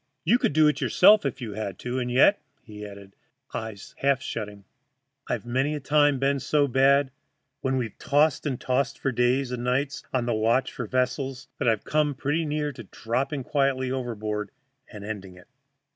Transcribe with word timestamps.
You 0.23 0.39
could 0.39 0.53
do 0.53 0.67
it 0.67 0.81
yourself 0.81 1.27
if 1.27 1.41
you 1.41 1.53
had 1.53 1.77
to. 1.81 1.99
And 1.99 2.09
yet," 2.09 2.41
he 2.63 2.83
added, 2.87 3.15
half 3.53 4.19
shutting 4.19 4.55
his 4.57 4.63
eyes, 4.65 4.65
"I've 5.27 5.45
many 5.45 5.75
a 5.75 5.79
time 5.79 6.17
been 6.17 6.39
so 6.39 6.67
bad 6.67 7.11
when 7.59 7.77
we've 7.77 7.95
tossed 7.99 8.47
and 8.47 8.59
tossed 8.59 8.97
for 8.97 9.11
days 9.11 9.51
and 9.51 9.63
nights 9.63 10.01
on 10.11 10.25
the 10.25 10.33
watch 10.33 10.71
for 10.71 10.87
vessels 10.87 11.49
that 11.59 11.67
I've 11.67 11.83
come 11.85 12.15
pretty 12.15 12.45
near 12.47 12.73
to 12.73 12.83
dropping 12.85 13.43
quietly 13.43 13.91
overboard 13.91 14.49
and 14.91 15.05
ending 15.05 15.35
it." 15.35 15.47